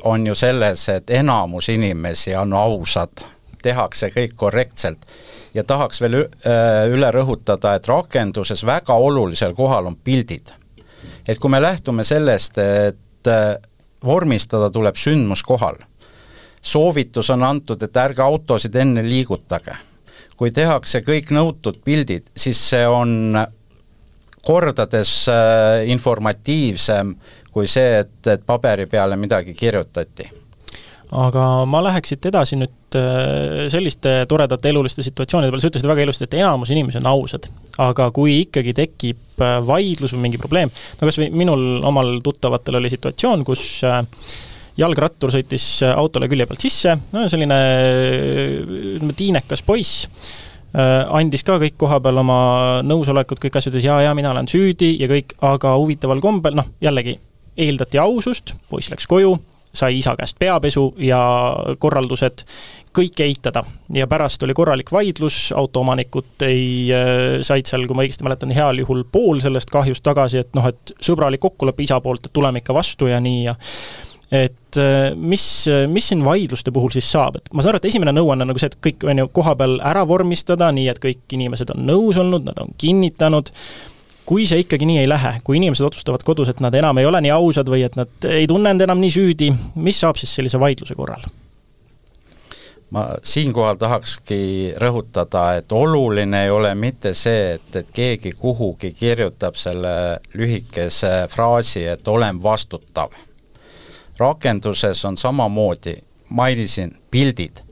[0.06, 3.24] on ju selles, et enamus inimesi on ausad,
[3.64, 5.08] tehakse kõik korrektselt
[5.58, 10.54] ja tahaks veel äh, üle rõhutada, et rakenduses väga olulisel kohal on pildid.
[11.28, 13.56] et kui me lähtume sellest, et äh,
[14.06, 15.76] vormistada tuleb sündmus kohal,
[16.62, 19.76] soovitus on antud, et ärge autosid enne liigutage.
[20.38, 23.38] kui tehakse kõik nõutud pildid, siis see on
[24.46, 27.16] kordades äh, informatiivsem
[27.52, 30.30] kui see, et, et paberi peale midagi kirjutati
[31.12, 36.04] aga ma läheks siit edasi nüüd äh, selliste toredate eluliste situatsioonide peale, sa ütlesid väga
[36.06, 37.48] ilusti, et enamus inimesi on ausad.
[37.78, 42.80] aga kui ikkagi tekib äh, vaidlus või mingi probleem, no kas või minul omal tuttavatel
[42.80, 44.02] oli situatsioon, kus äh,
[44.78, 47.58] jalgrattur sõitis autole külje pealt sisse, no selline
[48.98, 50.06] ütleme, tiinekas poiss,
[50.78, 52.38] andis ka kõik kohapeal oma
[52.86, 57.16] nõusolekut, kõik asjad, ja, ja mina olen süüdi ja kõik, aga huvitaval kombel, noh, jällegi
[57.58, 59.34] eeldati ausust, poiss läks koju
[59.78, 61.20] sai isa käest peapesu ja
[61.80, 62.44] korraldused,
[62.98, 63.64] kõike eitada.
[63.94, 68.84] ja pärast oli korralik vaidlus, autoomanikud ei, äh, said seal, kui ma õigesti mäletan, heal
[68.84, 72.76] juhul pool sellest kahjust tagasi, et noh, et sõbralik kokkulepe isa poolt, et tuleme ikka
[72.78, 73.58] vastu ja nii ja
[74.34, 75.44] et äh, mis,
[75.88, 78.62] mis siin vaidluste puhul siis saab, et ma saan aru, et esimene nõuanne on nagu
[78.62, 82.50] see, et kõik on ju kohapeal ära vormistada, nii et kõik inimesed on nõus olnud,
[82.50, 83.54] nad on kinnitanud
[84.28, 87.22] kui see ikkagi nii ei lähe, kui inimesed otsustavad kodus, et nad enam ei ole
[87.24, 90.60] nii ausad või et nad ei tunne end enam nii süüdi, mis saab siis sellise
[90.60, 91.24] vaidluse korral?
[92.90, 99.56] Ma siinkohal tahakski rõhutada, et oluline ei ole mitte see, et, et keegi kuhugi kirjutab
[99.60, 99.94] selle
[100.34, 103.12] lühikese fraasi, et olen vastutav.
[104.18, 105.96] rakenduses on samamoodi,
[106.30, 107.64] mainisin, pildid.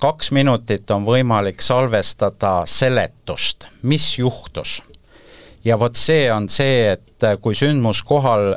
[0.00, 4.80] kaks minutit on võimalik salvestada seletust, mis juhtus
[5.64, 8.54] ja vot see on see, et kui sündmuskohal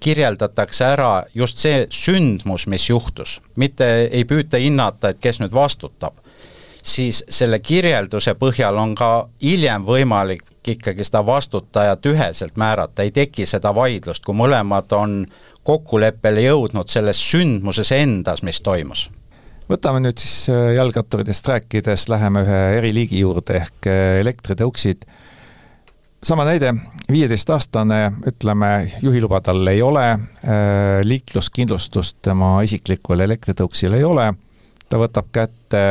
[0.00, 6.16] kirjeldatakse ära just see sündmus, mis juhtus, mitte ei püüta hinnata, et kes nüüd vastutab,
[6.86, 9.10] siis selle kirjelduse põhjal on ka
[9.42, 15.20] hiljem võimalik ikkagi seda vastutajat üheselt määrata, ei teki seda vaidlust, kui mõlemad on
[15.66, 19.08] kokkuleppele jõudnud selles sündmuses endas, mis toimus.
[19.70, 23.88] Võtame nüüd siis äh, jalgratturitest rääkides, läheme ühe eriliigi juurde ehk
[24.22, 25.06] elektritõuksid
[26.26, 26.74] sama näide,
[27.12, 28.70] viieteistaastane, ütleme,
[29.02, 34.32] juhiluba tal ei ole, äh, liikluskindlustust tema isiklikul elektritõuksil ei ole,
[34.88, 35.82] ta võtab kätte,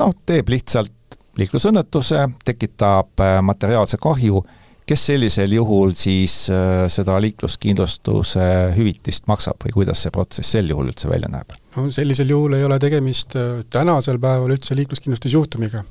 [0.00, 4.40] noh, teeb lihtsalt liiklusõnnetuse, tekitab äh, materiaalse kahju,
[4.88, 10.88] kes sellisel juhul siis äh, seda liikluskindlustuse hüvitist maksab või kuidas see protsess sel juhul
[10.92, 11.52] üldse välja näeb?
[11.76, 13.36] no sellisel juhul ei ole tegemist
[13.72, 15.84] tänasel päeval üldse liikluskindlustusjuhtumiga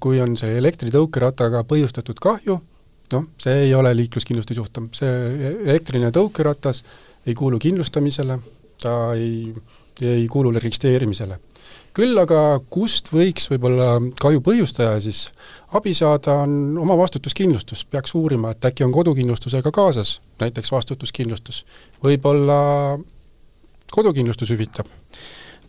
[0.00, 2.58] kui on see elektritõukerattaga põhjustatud kahju,
[3.14, 5.12] noh, see ei ole liikluskindlustusjuhtum, see
[5.64, 6.82] elektriline tõukeratas
[7.26, 8.36] ei kuulu kindlustamisele,
[8.82, 9.54] ta ei,
[10.04, 11.38] ei kuulu registreerimisele.
[11.96, 15.24] küll aga kust võiks võib-olla kahju põhjustaja siis
[15.74, 21.64] abi saada, on omavastutuskindlustus, peaks uurima, et äkki on kodukindlustusega kaasas näiteks vastutuskindlustus.
[22.04, 23.00] võib-olla
[23.90, 24.86] kodukindlustus hüvitab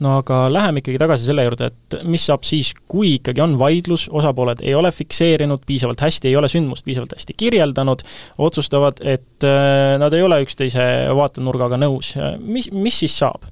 [0.01, 4.07] no aga läheme ikkagi tagasi selle juurde, et mis saab siis, kui ikkagi on vaidlus,
[4.09, 8.03] osapooled ei ole fikseerinud piisavalt hästi, ei ole sündmust piisavalt hästi kirjeldanud,
[8.41, 10.83] otsustavad, et äh, nad ei ole üksteise
[11.17, 13.49] vaatenurgaga nõus, mis, mis siis saab?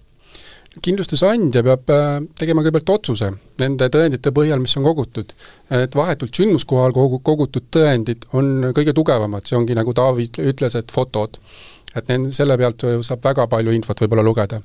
[0.86, 5.34] kindlustusandja peab äh, tegema kõigepealt otsuse nende tõendite põhjal, mis on kogutud.
[5.76, 10.94] et vahetult sündmuskohal kogu, kogutud tõendid on kõige tugevamad, see ongi nagu Taavi ütles, et
[10.94, 11.42] fotod.
[11.96, 14.62] et nende, selle pealt saab väga palju infot võib-olla lugeda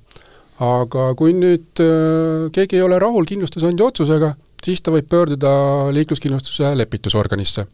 [0.63, 5.55] aga kui nüüd äh, keegi ei ole rahul kindlustusandja otsusega, siis ta võib pöörduda
[5.95, 7.67] liikluskindlustuse lepitusorganisse.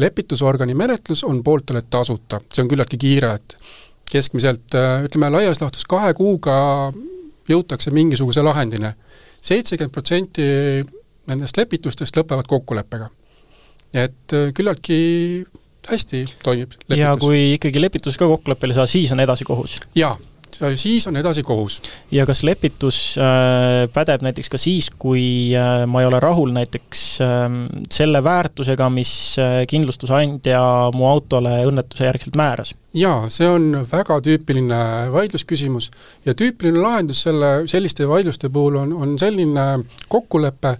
[0.00, 3.56] lepitusorgani menetlus on pooltele tasuta, see on küllaltki kiire, et
[4.10, 6.92] keskmiselt äh, ütleme, laias laastus kahe kuuga
[7.48, 8.92] jõutakse mingisuguse lahendini.
[9.40, 10.44] seitsekümmend protsenti
[11.26, 13.08] nendest lepitustest lõpevad kokkuleppega.
[13.94, 15.46] et äh, küllaltki
[15.88, 16.98] hästi toimib lepitus.
[16.98, 19.80] ja kui ikkagi lepitus ka kokkuleppele ei saa, siis on edasi kohus?
[19.94, 20.18] jaa
[20.74, 21.82] siis on edasi kohus.
[22.10, 27.02] ja kas lepitus äh, pädeb näiteks ka siis, kui äh, ma ei ole rahul näiteks
[27.24, 27.46] äh,
[27.92, 30.62] selle väärtusega, mis äh, kindlustusandja
[30.94, 32.74] mu autole õnnetuse järgselt määras?
[32.94, 34.80] jaa, see on väga tüüpiline
[35.12, 35.90] vaidlusküsimus
[36.26, 39.66] ja tüüpiline lahendus selle, selliste vaidluste puhul on, on selline
[40.08, 40.74] kokkulepe,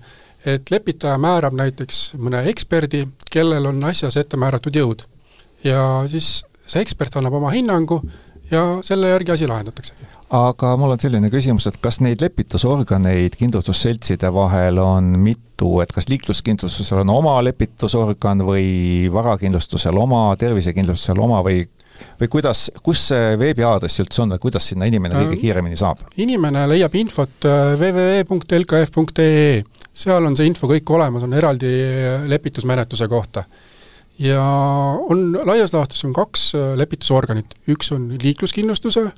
[0.46, 5.06] et lepitaja määrab näiteks mõne eksperdi, kellel on asjas ette määratud jõud.
[5.64, 8.00] ja siis see ekspert annab oma hinnangu
[8.50, 10.06] ja selle järgi asi lahendataksegi.
[10.36, 16.08] aga mul on selline küsimus, et kas neid lepitusorganeid kindlustusseltside vahel on mitu, et kas
[16.10, 21.62] liikluskindlustusel on oma lepitusorgan või varakindlustusel oma, tervisekindlustusel oma või
[22.20, 26.06] või kuidas, kus see veebiaadress üldse on või kuidas sinna inimene kõige äh, kiiremini saab?
[26.16, 29.60] inimene leiab infot äh, www.lkf.ee,
[29.92, 31.74] seal on see info kõik olemas, on eraldi
[32.30, 33.44] lepitusmenetluse kohta
[34.20, 34.44] ja
[35.08, 39.08] on, laias laastus on kaks äh, lepitusorganit, üks on liikluskindlustuse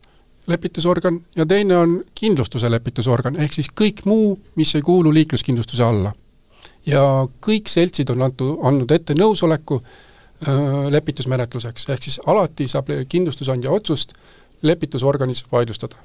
[0.47, 6.13] lepitusorgan ja teine on kindlustuse lepitusorgan, ehk siis kõik muu, mis ei kuulu liikluskindlustuse alla.
[6.87, 7.03] ja
[7.47, 13.71] kõik seltsid on antud, andnud ette nõusoleku öö, äh, lepitusmenetluseks, ehk siis alati saab kindlustusandja
[13.71, 14.17] otsust
[14.63, 15.97] lepitusorganis vaidlustada.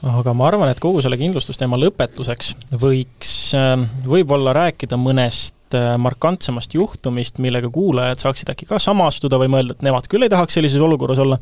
[0.00, 6.72] Aga ma arvan, et kogu selle kindlustusteema lõpetuseks võiks äh, võib-olla rääkida mõnest Äh, markantsemast
[6.74, 10.82] juhtumist, millega kuulajad saaksid äkki ka samastuda või mõelda, et nemad küll ei tahaks sellises
[10.82, 11.36] olukorras olla.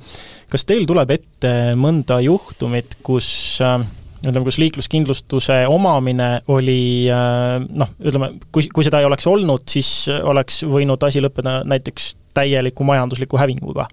[0.53, 3.31] kas teil tuleb ette mõnda juhtumit, kus
[3.65, 3.79] äh,
[4.27, 10.11] ütleme, kus liikluskindlustuse omamine oli äh, noh, ütleme, kui, kui seda ei oleks olnud, siis
[10.21, 13.89] oleks võinud asi lõppeda näiteks täieliku majandusliku hävinguga?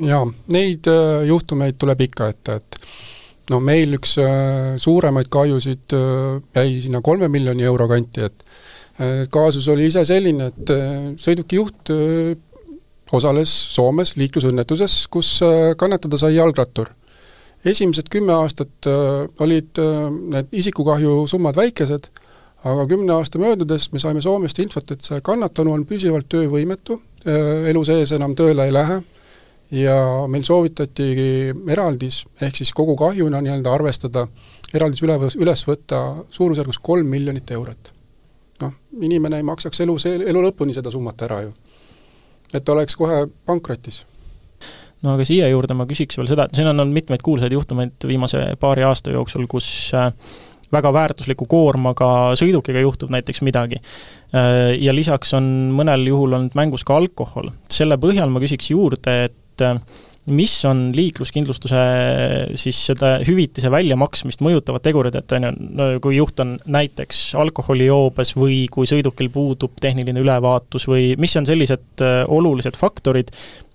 [0.00, 0.88] jaa, neid
[1.28, 4.16] juhtumeid tuleb ikka ette, et no meil üks
[4.80, 8.54] suuremaid kahjusid jäi sinna kolme miljoni euro kanti, et
[9.30, 12.34] kaasus oli ise selline, et äh, sõiduki juht äh,
[13.14, 15.36] osales Soomes liiklusõnnetuses, kus
[15.78, 16.88] kannatada sai jalgrattur.
[17.64, 18.86] esimesed kümme aastat
[19.40, 19.78] olid
[20.32, 22.08] need isikukahju summad väikesed,
[22.64, 26.98] aga kümne aasta möödudes me saime Soomest infot, et see kannatanu on püsivalt töövõimetu,
[27.70, 29.00] elu sees enam tööle ei lähe
[29.70, 29.96] ja
[30.28, 34.26] meil soovitatigi eraldis, ehk siis kogu kahjuna nii-öelda arvestada,
[34.74, 37.93] eraldis üle, üles võtta suurusjärgus kolm miljonit eurot
[38.64, 41.54] noh, inimene ei maksaks elu, elu lõpuni seda summat ära ju.
[42.54, 44.04] et oleks kohe pankrotis
[45.04, 48.08] no aga siia juurde ma küsiks veel seda, et siin on olnud mitmeid kuulsaid juhtumeid
[48.08, 50.10] viimase paari aasta jooksul, kus äh,
[50.74, 53.80] väga väärtusliku koormaga sõidukiga juhtub näiteks midagi.
[54.34, 55.46] Äh, ja lisaks on
[55.76, 57.52] mõnel juhul olnud mängus ka alkohol.
[57.70, 59.78] selle põhjal ma küsiks juurde, et äh,
[60.26, 61.80] mis on liikluskindlustuse
[62.56, 68.32] siis seda hüvitise väljamaksmist mõjutavad tegurid, et on ju, no kui juht on näiteks alkoholijoobes
[68.38, 73.32] või kui sõidukil puudub tehniline ülevaatus või mis on sellised äh, olulised faktorid,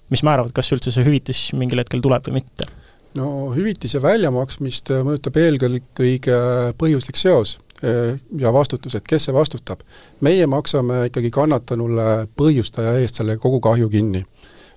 [0.09, 2.69] mis määravad, kas üldse see hüvitis mingil hetkel tuleb või mitte?
[3.17, 6.41] no hüvitise väljamaksmist äh, mõjutab eelkõige
[6.81, 9.85] põhjuslik seos äh, ja vastutus, et kes see vastutab.
[10.25, 14.25] meie maksame ikkagi kannatanule põhjustaja eest selle kogu kahju kinni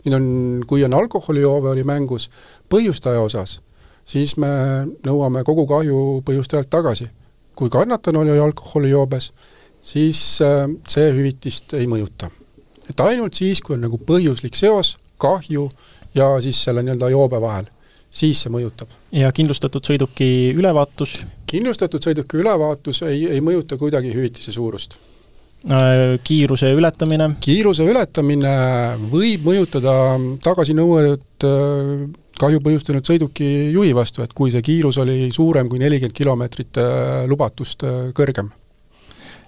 [0.04, 0.26] nüüd on,
[0.66, 2.28] kui on alkoholijoove oli mängus
[2.72, 3.60] põhjustaja osas,
[4.04, 4.50] siis me
[5.06, 7.10] nõuame kogu kahju põhjustajalt tagasi.
[7.54, 9.32] kui kannatanu oli alkoholijoobes,
[9.80, 12.30] siis äh, see hüvitist ei mõjuta.
[12.90, 15.68] et ainult siis, kui on nagu põhjuslik seos, kahju
[16.14, 17.66] ja siis selle nii-öelda joobe vahel,
[18.10, 18.88] siis see mõjutab.
[19.12, 21.20] ja kindlustatud sõiduki ülevaatus?
[21.46, 24.96] kindlustatud sõiduki ülevaatus ei, ei mõjuta kuidagi hüvitise suurust
[26.24, 27.28] kiiruse ületamine?
[27.42, 28.54] kiiruse ületamine
[29.12, 29.94] võib mõjutada
[30.42, 32.08] tagasinõuet äh,
[32.42, 37.22] kahju põhjustanud sõiduki juhi vastu, et kui see kiirus oli suurem kui nelikümmend kilomeetrit äh,
[37.30, 38.50] lubatust kõrgem.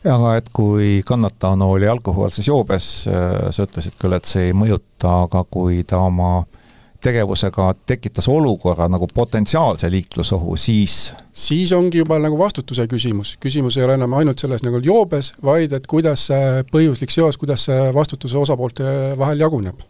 [0.04, 5.42] aga et kui kannatanu oli alkohoolses joobes, sa ütlesid küll, et see ei mõjuta, aga
[5.50, 6.63] kui ta oma äh,
[7.04, 11.14] tegevusega tekitas olukorra nagu potentsiaalse liiklusohu, siis?
[11.34, 15.74] Siis ongi juba nagu vastutuse küsimus, küsimus ei ole enam ainult selles nagu joobes, vaid
[15.76, 18.86] et kuidas see põhjuslik seos, kuidas see vastutuse osapoolte
[19.20, 19.82] vahel jaguneb.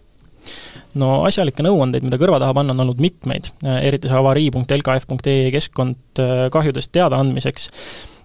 [0.98, 3.50] No asjalikke nõuandeid, mida kõrva taha panna, on olnud mitmeid,
[3.83, 7.70] eriti see avarii.lkf.ee keskkond äh, kahjudest teadaandmiseks.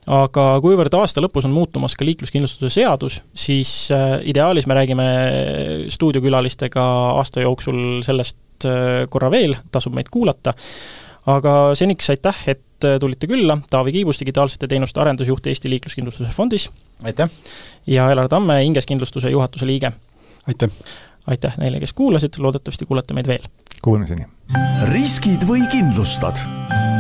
[0.09, 5.07] Aga kuivõrd aasta lõpus on muutumas ka liikluskindlustuse seadus, siis äh, ideaalis me räägime
[5.93, 6.85] stuudiokülalistega
[7.19, 10.53] aasta jooksul sellest Äh, korra veel, tasub meid kuulata.
[11.29, 16.69] aga seniks aitäh, et äh, tulite külla, Taavi Kiibus, digitaalsete teenuste arendusjuht Eesti Liikluskindlustuse Fondis.
[17.03, 17.29] aitäh!
[17.87, 19.91] ja Elar Tamme, Inges Kindlustuse juhatuse liige.
[20.47, 20.69] aitäh!
[21.27, 23.43] aitäh neile, kes kuulasid, loodetavasti kuulate meid veel.
[23.81, 24.25] Kuulmiseni!
[24.91, 26.37] riskid või kindlustad?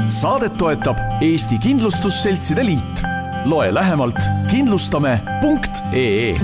[0.07, 3.03] saadet toetab Eesti Kindlustusseltside Liit.
[3.45, 4.19] loe lähemalt
[4.51, 6.39] kindlustame.ee